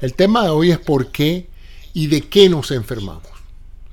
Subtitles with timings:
[0.00, 1.48] El tema de hoy es por qué
[1.92, 3.28] y de qué nos enfermamos.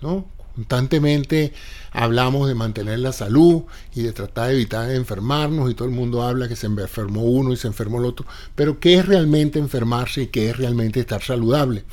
[0.01, 0.25] ¿no?
[0.55, 1.53] Constantemente
[1.91, 6.23] hablamos de mantener la salud y de tratar de evitar enfermarnos y todo el mundo
[6.23, 8.25] habla que se enfermó uno y se enfermó el otro,
[8.55, 11.83] pero ¿qué es realmente enfermarse y qué es realmente estar saludable?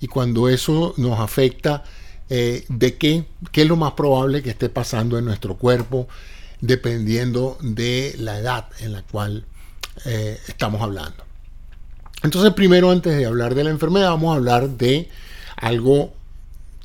[0.00, 1.82] Y cuando eso nos afecta,
[2.30, 3.24] eh, ¿de qué?
[3.50, 6.08] ¿Qué es lo más probable que esté pasando en nuestro cuerpo
[6.60, 9.44] dependiendo de la edad en la cual
[10.04, 11.23] eh, estamos hablando?
[12.24, 15.10] Entonces primero antes de hablar de la enfermedad vamos a hablar de
[15.56, 16.14] algo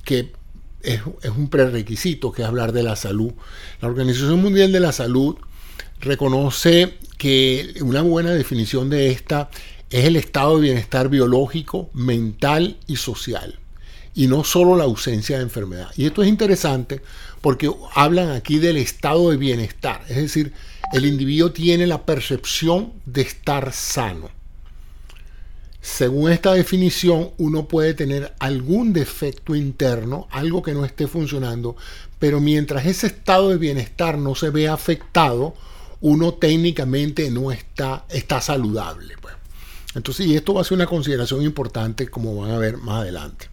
[0.03, 0.33] que
[0.81, 1.01] es,
[1.35, 3.31] un prerequisito, que es hablar de la salud.
[3.81, 5.37] La Organización Mundial de la Salud
[6.01, 9.49] reconoce que una buena definición de esta
[9.89, 13.59] es el estado de bienestar biológico, mental y social,
[14.13, 15.89] y no solo la ausencia de enfermedad.
[15.95, 17.01] Y esto es interesante
[17.39, 20.51] porque hablan aquí del estado de bienestar, es decir,
[20.91, 24.38] el individuo tiene la percepción de estar sano.
[25.81, 31.77] Según esta definición, uno puede tener algún defecto interno, algo que no esté funcionando,
[32.19, 35.55] pero mientras ese estado de bienestar no se ve afectado,
[36.01, 39.15] uno técnicamente no está, está saludable.
[39.21, 39.35] Pues.
[39.95, 43.47] Entonces, y esto va a ser una consideración importante, como van a ver más adelante.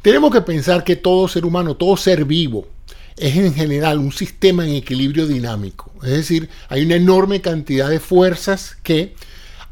[0.00, 2.68] Tenemos que pensar que todo ser humano, todo ser vivo,
[3.16, 5.92] es en general un sistema en equilibrio dinámico.
[6.02, 9.14] Es decir, hay una enorme cantidad de fuerzas que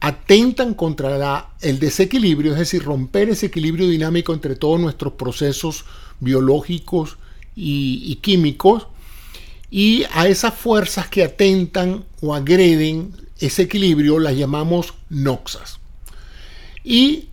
[0.01, 5.85] atentan contra el desequilibrio, es decir, romper ese equilibrio dinámico entre todos nuestros procesos
[6.21, 7.17] biológicos
[7.55, 8.87] y, químicos,
[9.71, 15.79] y a esas fuerzas que atentan o agreden ese equilibrio las llamamos noxas.
[16.85, 17.29] Y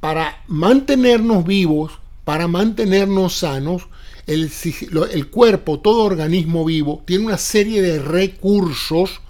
[0.00, 1.92] para mantenernos vivos,
[2.24, 3.88] para mantenernos sanos,
[4.26, 4.52] el,
[5.10, 9.22] el, cuerpo, todo organismo vivo, tiene una serie de recursos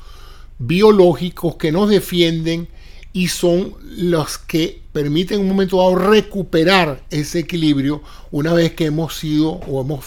[0.59, 2.69] biológicos que nos defienden
[3.13, 8.87] y son los que permiten en un momento dado recuperar ese equilibrio una vez que
[8.87, 10.05] hemos sido o hemos,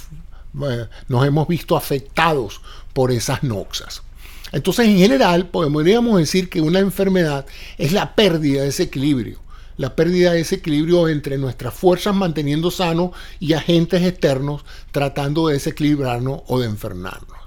[1.08, 2.62] nos hemos visto afectados
[2.94, 4.04] por esas noxas.
[4.52, 7.46] Entonces, en general, podríamos decir que una enfermedad
[7.78, 9.40] es la pérdida de ese equilibrio,
[9.78, 15.54] la pérdida de ese equilibrio entre nuestras fuerzas manteniendo sano y agentes externos tratando de
[15.54, 17.41] desequilibrarnos o de enfermarnos.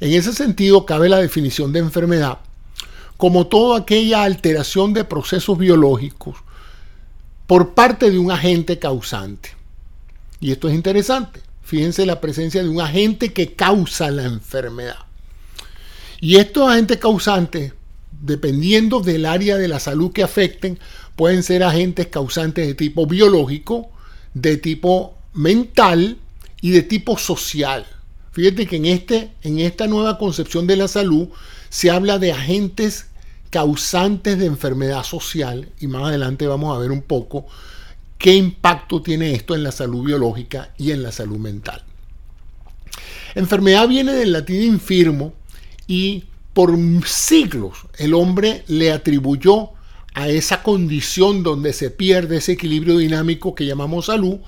[0.00, 2.38] En ese sentido, cabe la definición de enfermedad
[3.22, 6.34] como toda aquella alteración de procesos biológicos
[7.46, 9.50] por parte de un agente causante.
[10.40, 11.40] Y esto es interesante.
[11.62, 14.98] Fíjense la presencia de un agente que causa la enfermedad.
[16.20, 17.74] Y estos agentes causantes,
[18.10, 20.80] dependiendo del área de la salud que afecten,
[21.14, 23.88] pueden ser agentes causantes de tipo biológico,
[24.34, 26.18] de tipo mental
[26.60, 27.86] y de tipo social.
[28.32, 31.28] Fíjate que en, este, en esta nueva concepción de la salud
[31.68, 33.06] se habla de agentes
[33.50, 37.46] causantes de enfermedad social y más adelante vamos a ver un poco
[38.16, 41.84] qué impacto tiene esto en la salud biológica y en la salud mental.
[43.34, 45.34] Enfermedad viene del latín infirmo
[45.86, 46.74] y por
[47.06, 49.70] siglos el hombre le atribuyó
[50.14, 54.38] a esa condición donde se pierde ese equilibrio dinámico que llamamos salud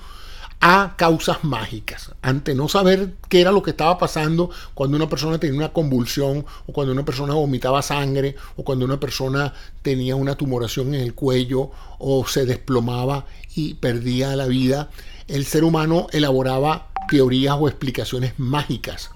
[0.67, 5.37] a causas mágicas, ante no saber qué era lo que estaba pasando cuando una persona
[5.37, 10.33] tenía una convulsión o cuando una persona vomitaba sangre o cuando una persona tenía una
[10.33, 14.89] tumoración en el cuello o se desplomaba y perdía la vida,
[15.27, 19.11] el ser humano elaboraba teorías o explicaciones mágicas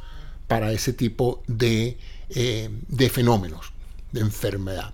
[0.48, 1.98] para ese tipo de,
[2.30, 3.74] eh, de fenómenos,
[4.12, 4.94] de enfermedad.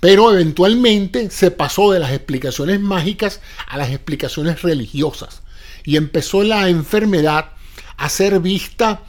[0.00, 5.43] Pero eventualmente se pasó de las explicaciones mágicas a las explicaciones religiosas
[5.84, 7.50] y empezó la enfermedad
[7.96, 9.02] a ser vista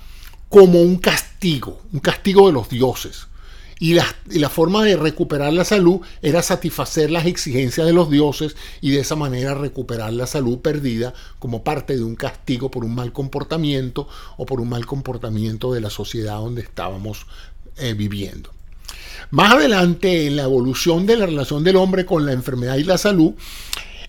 [0.50, 3.28] como un castigo, un castigo de los dioses.
[3.78, 8.92] Y la, forma de recuperar la salud era satisfacer las exigencias de los dioses y
[8.92, 13.12] de esa manera recuperar la salud perdida como parte de un castigo por un mal
[13.12, 14.08] comportamiento
[14.38, 17.26] o por un mal comportamiento de la sociedad donde estábamos
[17.78, 18.52] eh, viviendo.
[19.32, 22.98] Más adelante, en la evolución de la relación del hombre con la enfermedad y la
[22.98, 23.34] salud,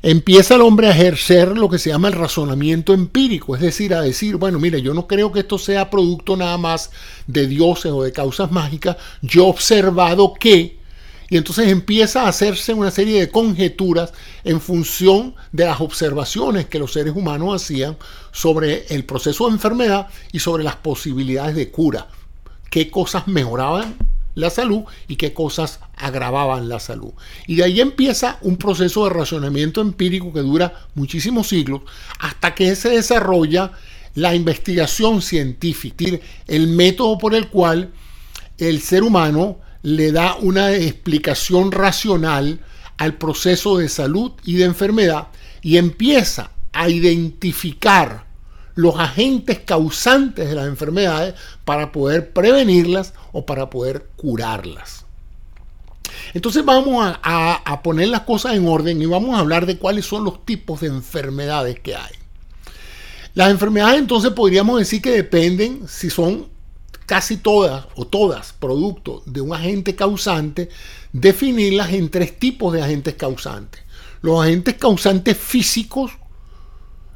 [0.06, 4.03] empieza el hombre a ejercer lo que se llama el razonamiento empírico, es decir, a
[4.03, 6.92] decir, bueno, mire, yo no creo que esto sea producto nada más
[7.27, 10.78] de dioses o de causas mágicas, yo he observado que,
[11.28, 14.13] y entonces empieza a hacerse una serie de conjeturas
[14.45, 17.97] en función de las observaciones que los seres humanos hacían
[18.30, 22.07] sobre el proceso de enfermedad y sobre las posibilidades de cura,
[22.71, 23.97] qué cosas mejoraban
[24.36, 27.10] la salud y qué cosas agravaban la salud.
[27.48, 31.83] Y de ahí empieza un proceso de razonamiento empírico que dura muchísimos siglos
[32.21, 33.72] hasta que se desarrolla
[34.15, 36.04] la investigación científica,
[36.47, 37.92] el método por el cual
[38.59, 42.60] el ser humano le da una explicación racional
[42.98, 45.28] al proceso de salud y de enfermedad
[45.62, 48.26] y empieza a identificar
[48.77, 51.34] los agentes causantes de las enfermedades
[51.65, 55.07] para poder prevenirlas o para poder curarlas.
[56.34, 60.25] Entonces vamos a, poner las cosas en orden y vamos a hablar de cuáles son
[60.25, 62.13] los tipos de enfermedades que hay.
[63.34, 66.49] Las enfermedades entonces podríamos decir que dependen si son
[67.07, 70.69] casi todas o todas producto de un agente causante,
[71.13, 73.83] definirlas en tres tipos de agentes causantes.
[74.21, 76.13] Los agentes causantes físicos,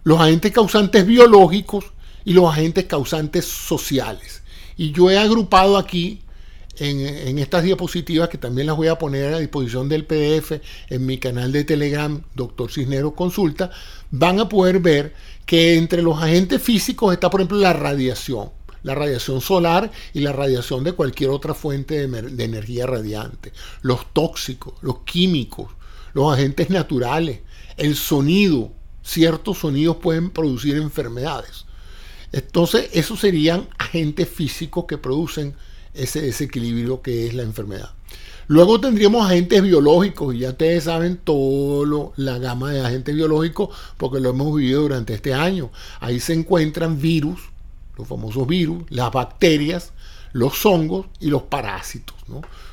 [0.04, 1.84] los agentes causantes biológicos
[2.24, 4.42] y los agentes causantes sociales.
[4.76, 6.22] Y yo he agrupado aquí
[6.78, 10.52] en, estas diapositivas, que también las voy a poner a disposición del PDF
[10.88, 13.70] en mi canal de Telegram, Doctor Cisneros Consulta,
[14.10, 15.14] van a poder ver
[15.44, 18.50] que entre los agentes físicos está, por ejemplo, la radiación,
[18.82, 23.52] la radiación solar y la radiación de cualquier otra fuente de, de energía radiante,
[23.82, 25.70] los tóxicos, los químicos,
[26.14, 27.40] los agentes naturales,
[27.76, 28.72] el sonido,
[29.10, 31.64] ciertos sonidos pueden producir enfermedades.
[32.32, 35.54] Entonces, esos serían agentes físicos que producen
[35.94, 37.90] ese desequilibrio que es la enfermedad.
[38.46, 44.20] Luego tendríamos agentes biológicos, y ya ustedes saben toda la gama de agentes biológicos porque
[44.20, 45.70] lo hemos vivido durante este año.
[46.00, 47.40] Ahí se encuentran virus,
[47.96, 49.92] los famosos virus, las bacterias,
[50.32, 52.16] los hongos y los parásitos.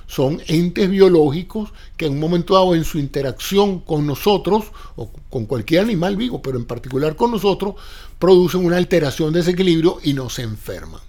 [0.08, 4.66] Son entes biológicos que en un momento dado en su interacción con nosotros,
[4.96, 7.76] o con cualquier animal vivo, pero en particular con nosotros,
[8.20, 11.02] producen una alteración de ese equilibrio y nos enferman.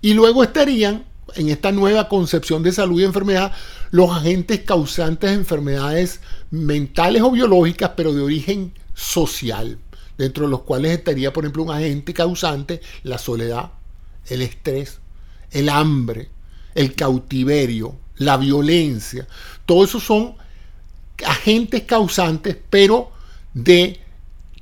[0.00, 1.04] Y luego estarían
[1.36, 3.52] en esta nueva concepción de salud y enfermedad
[3.90, 6.20] los agentes causantes de enfermedades
[6.50, 9.78] mentales o biológicas, pero de origen social,
[10.16, 13.72] dentro de los cuales estaría, por ejemplo, un agente causante, la soledad,
[14.26, 14.99] el estrés,
[15.50, 16.28] el hambre,
[16.74, 19.26] el cautiverio, la violencia.
[19.66, 20.34] Todo eso son
[21.26, 23.10] agentes causantes, pero
[23.52, 24.00] de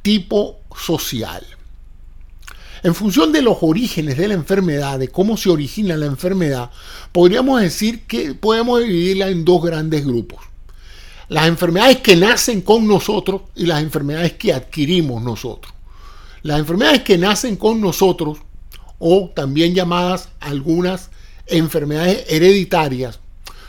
[0.03, 1.45] tipo social.
[2.83, 6.71] En función de los orígenes de la enfermedad, de cómo se origina la enfermedad,
[7.11, 10.45] podríamos decir que podemos dividirla en dos grandes grupos.
[11.29, 15.75] Las enfermedades que nacen con nosotros y las enfermedades que adquirimos nosotros.
[16.43, 18.39] Las enfermedades que nacen con nosotros,
[18.99, 21.11] o también llamadas algunas
[21.47, 23.21] enfermedades hereditarias,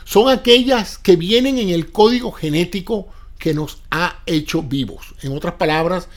[0.04, 5.14] son aquellas que vienen en el código genético que nos ha hecho vivos.
[5.22, 6.08] En otras palabras,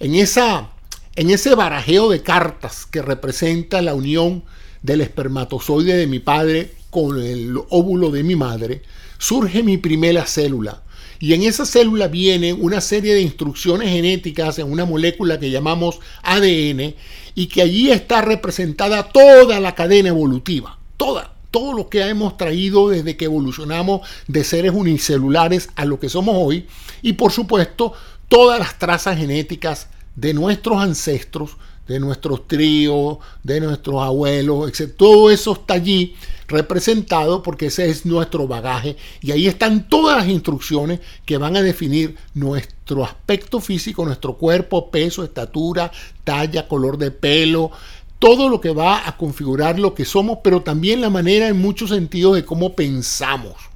[0.00, 0.70] en esa
[1.14, 4.44] en ese barajeo de cartas que representa la unión
[4.80, 8.82] del espermatozoide de mi padre con el óvulo de mi madre,
[9.18, 10.82] surge mi primera célula.
[11.22, 16.00] Y en esa célula viene una serie de instrucciones genéticas en una molécula que llamamos
[16.24, 16.96] ADN
[17.36, 22.88] y que allí está representada toda la cadena evolutiva, toda, todo lo que hemos traído
[22.88, 26.66] desde que evolucionamos de seres unicelulares a lo que somos hoy
[27.02, 27.92] y por supuesto
[28.26, 31.56] todas las trazas genéticas de nuestros ancestros,
[31.86, 34.94] de nuestros tríos, de nuestros abuelos, etc.
[34.96, 36.14] Todo eso está allí
[36.48, 41.62] representado porque ese es nuestro bagaje y ahí están todas las instrucciones que van a
[41.62, 45.90] definir nuestro aspecto físico, nuestro cuerpo, peso, estatura,
[46.24, 47.70] talla, color de pelo,
[48.18, 51.90] todo lo que va a configurar lo que somos, pero también la manera en muchos
[51.90, 53.71] sentidos de cómo pensamos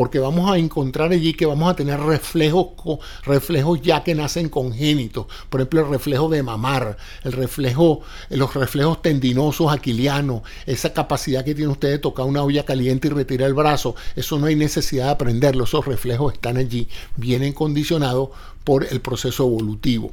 [0.00, 2.68] porque vamos a encontrar allí que vamos a tener reflejos,
[3.22, 9.02] reflejos ya que nacen congénitos, por ejemplo el reflejo de mamar, el reflejo, los reflejos
[9.02, 13.52] tendinosos aquilianos, esa capacidad que tiene usted de tocar una olla caliente y retirar el
[13.52, 18.30] brazo, eso no hay necesidad de aprenderlo, esos reflejos están allí, vienen condicionados
[18.64, 20.12] por el proceso evolutivo.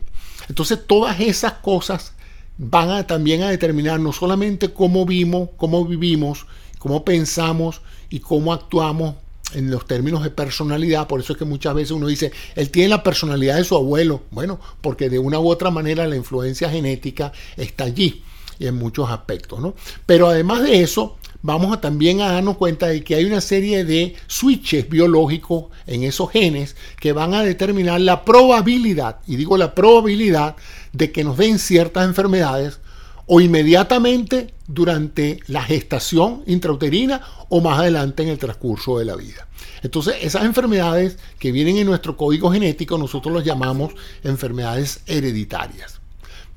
[0.50, 2.12] Entonces todas esas cosas
[2.58, 6.46] van también a determinar no solamente cómo vimos, cómo vivimos,
[6.78, 9.16] cómo pensamos y cómo actuamos
[9.54, 12.90] en los términos de personalidad, por eso es que muchas veces uno dice, él tiene
[12.90, 17.32] la personalidad de su abuelo, bueno, porque de una u otra manera la influencia genética
[17.56, 18.24] está allí
[18.60, 19.76] y en muchos aspectos, ¿no?
[20.06, 23.86] Pero además de eso, vamos a también a darnos cuenta de que hay una serie
[23.86, 29.76] de switches biológicos en esos genes que van a determinar la probabilidad, y digo la
[29.76, 30.56] probabilidad
[30.92, 32.80] de que nos den ciertas enfermedades
[33.28, 39.48] o inmediatamente durante la gestación intrauterina o más adelante en el transcurso de la vida.
[39.84, 43.94] Entonces, esas enfermedades que vienen en nuestro código genético, nosotros las llamamos
[44.24, 46.00] enfermedades hereditarias.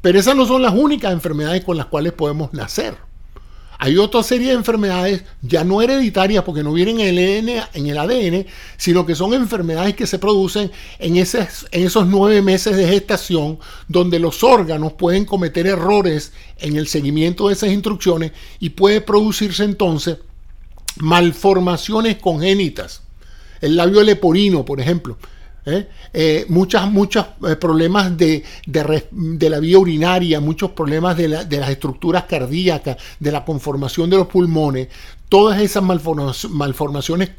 [0.00, 3.09] Pero esas no son las únicas enfermedades con las cuales podemos nacer.
[3.82, 8.44] Hay otra serie de enfermedades ya no hereditarias porque no vienen en el, ADN,
[8.76, 13.58] sino que son enfermedades que se producen en, en esos nueve meses de gestación,
[13.88, 19.64] donde los órganos pueden cometer errores en el seguimiento de esas instrucciones y puede producirse
[19.64, 20.18] entonces
[20.96, 23.00] malformaciones congénitas.
[23.62, 25.16] El labio leporino, por ejemplo,
[25.66, 25.88] ¿eh?
[26.12, 31.70] Eh, muchas, muchos eh, problemas de, de, la vía urinaria, muchos problemas de, de, las
[31.70, 34.88] estructuras cardíacas, de la conformación de los pulmones,
[35.28, 37.30] todas esas malformaciones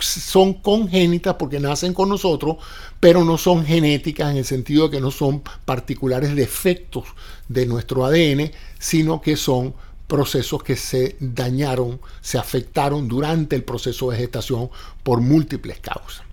[0.00, 2.56] son congénitas porque nacen con nosotros,
[3.00, 7.04] pero no son genéticas en el sentido de que no son particulares defectos
[7.48, 9.74] de nuestro ADN, sino que son
[10.06, 14.70] procesos que se dañaron, se afectaron durante el proceso de gestación
[15.02, 16.27] por múltiples causas.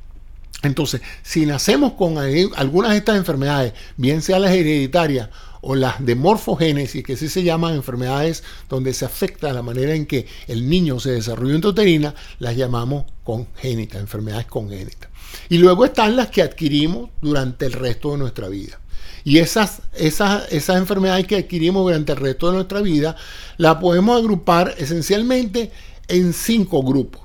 [0.66, 5.30] Entonces, si nacemos con algunas de estas enfermedades, bien sea las hereditarias
[5.62, 10.06] o las de morfogénesis, que sí se llaman enfermedades donde se afecta la manera en
[10.06, 15.10] que el niño se desarrolla intrauterina, las llamamos congénitas, enfermedades congénitas.
[15.50, 18.80] Y luego están las que adquirimos durante el resto de nuestra vida.
[19.24, 23.16] Y esas, esas enfermedades que adquirimos durante el resto de nuestra vida,
[23.58, 25.72] las podemos agrupar esencialmente
[26.08, 27.24] en cinco grupos.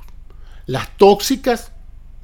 [0.64, 1.72] Las tóxicas,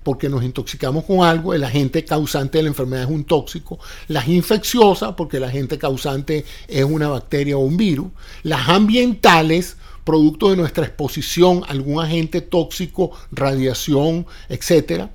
[0.06, 4.28] porque nos intoxicamos con algo, el agente causante de la enfermedad es un tóxico, las
[4.28, 8.12] infecciosas, porque el agente causante es una bacteria o un virus,
[8.44, 15.08] las ambientales, producto de nuestra exposición a algún agente tóxico, radiación, etc.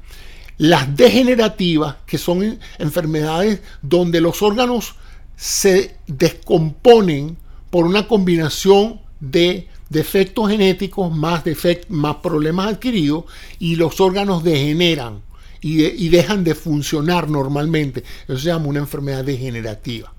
[0.57, 4.95] Las degenerativas, que son enfermedades donde los órganos
[5.37, 7.37] se descomponen
[7.69, 11.43] por una combinación de defectos genéticos más,
[11.89, 13.25] más problemas adquiridos
[13.59, 15.21] y los órganos degeneran
[15.59, 18.03] y, dejan de funcionar normalmente.
[18.23, 20.13] Eso se llama una enfermedad degenerativa.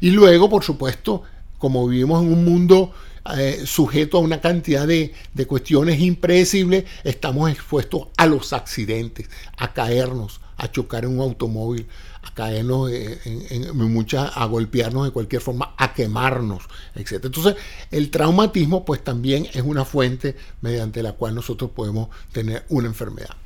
[0.00, 1.22] Y luego, por supuesto,
[1.58, 2.92] como vivimos en un mundo
[3.36, 9.72] eh, sujeto a una cantidad de, de, cuestiones impredecibles, estamos expuestos a los accidentes, a
[9.72, 11.86] caernos, a chocar en un automóvil,
[12.22, 16.64] a caernos en, muchas, a golpearnos de cualquier forma, a quemarnos,
[16.94, 17.24] etc.
[17.24, 17.56] Entonces,
[17.90, 23.36] el traumatismo, pues también es una fuente mediante la cual nosotros podemos tener una enfermedad.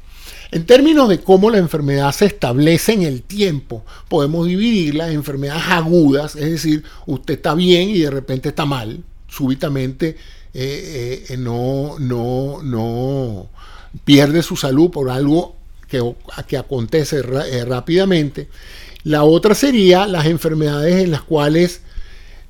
[0.50, 5.64] En términos de cómo la enfermedad se establece en el tiempo, podemos dividirla en enfermedades
[5.68, 9.04] agudas, es decir, usted está bien y de repente está mal,
[9.38, 10.16] súbitamente
[10.52, 13.48] eh, eh, no, no, no
[14.04, 15.54] pierde su salud por algo
[15.86, 16.02] que,
[16.58, 18.48] acontece eh, rápidamente.
[19.04, 21.82] La otra sería las enfermedades en las cuales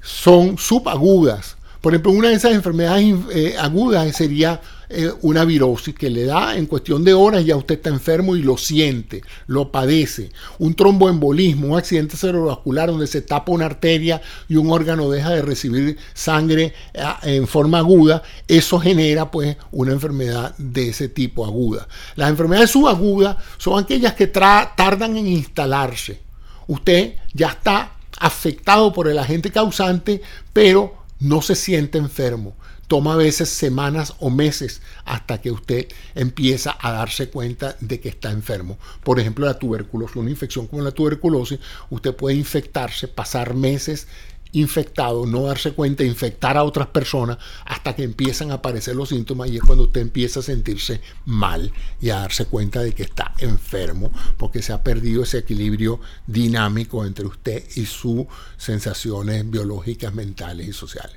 [0.00, 1.56] son subagudas.
[1.82, 3.14] Por ejemplo, una de esas enfermedades
[3.58, 7.90] agudas sería eh, una virosis que le da en cuestión de horas, ya usted está
[7.90, 10.30] enfermo y lo siente, lo padece.
[10.58, 15.42] Un tromboembolismo, un accidente cerebrovascular donde se tapa una arteria y un órgano deja de
[15.42, 21.86] recibir sangre eh, en forma aguda, eso genera pues una enfermedad de ese tipo aguda.
[22.16, 26.20] Las enfermedades subagudas son aquellas que tardan en instalarse.
[26.66, 32.54] Usted ya está afectado por el agente causante, pero no se siente enfermo.
[32.88, 38.08] Toma a veces semanas o meses hasta que usted empieza a darse cuenta de que
[38.08, 38.78] está enfermo.
[39.04, 44.08] Por ejemplo, la tuberculosis, una infección como la tuberculosis, usted puede infectarse, pasar meses
[44.52, 49.50] infectado, no darse cuenta, infectar a otras personas hasta que empiezan a aparecer los síntomas
[49.50, 53.34] y es cuando usted empieza a sentirse mal y a darse cuenta de que está
[53.38, 58.26] enfermo porque se ha perdido ese equilibrio dinámico entre usted y sus
[58.56, 61.16] sensaciones biológicas, mentales y sociales.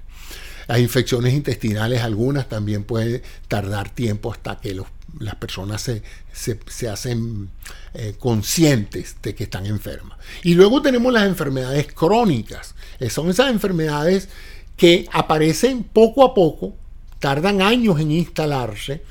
[0.71, 4.73] Las infecciones intestinales, algunas también pueden tardar tiempo hasta que
[5.19, 7.49] las personas se, hacen
[7.93, 10.17] eh, conscientes de que están enfermas.
[10.43, 12.73] Y luego tenemos las enfermedades crónicas.
[13.01, 14.29] Eh, son esas enfermedades
[14.77, 16.73] que aparecen poco a poco,
[17.19, 19.01] tardan años en instalarse,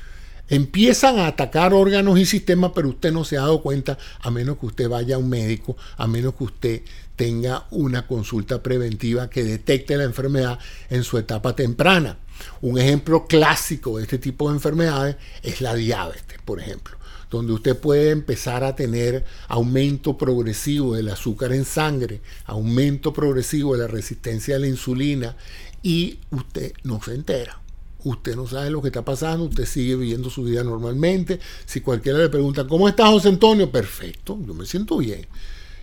[0.51, 4.57] empiezan a atacar órganos y sistemas, pero usted no se ha dado cuenta a menos
[4.57, 6.81] que usted vaya a un médico, a menos que usted
[7.15, 12.17] tenga una consulta preventiva que detecte la enfermedad en su etapa temprana.
[12.59, 16.97] Un ejemplo clásico de este tipo de enfermedades es la diabetes, por ejemplo,
[17.29, 23.83] donde usted puede empezar a tener aumento progresivo del azúcar en sangre, aumento progresivo de
[23.83, 25.37] la resistencia a la insulina
[25.81, 27.60] y usted no se entera.
[28.03, 31.39] Usted no sabe lo que está pasando, usted sigue viviendo su vida normalmente.
[31.65, 33.71] Si cualquiera le pregunta, ¿cómo está José Antonio?
[33.71, 35.27] Perfecto, yo me siento bien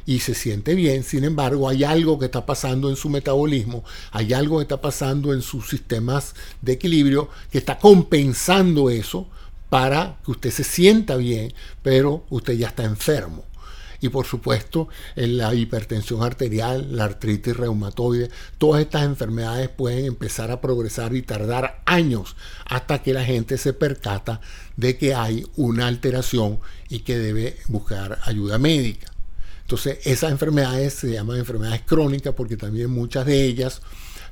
[0.09, 4.33] y se siente bien, sin embargo hay algo que está pasando en su metabolismo, hay
[4.33, 9.29] algo que está pasando en sus sistemas de equilibrio que está compensando eso
[9.69, 13.45] para que usted se sienta bien, pero usted ya está enfermo.
[14.01, 20.61] Y por supuesto, la hipertensión arterial, la artritis reumatoide, todas estas enfermedades pueden empezar a
[20.61, 24.41] progresar y tardar años hasta que la gente se percata
[24.77, 29.13] de que hay una alteración y que debe buscar ayuda médica.
[29.63, 33.83] Entonces, esas enfermedades se llaman enfermedades crónicas porque también muchas de ellas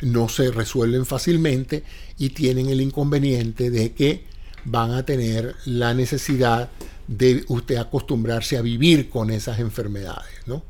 [0.01, 1.85] no se resuelven fácilmente
[2.19, 4.25] y tienen el inconveniente de que
[4.67, 6.69] van a tener la necesidad
[7.07, 10.63] de usted acostumbrarse a vivir con esas enfermedades, ¿no?